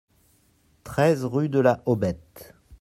[0.83, 2.55] treize rue de la Hobette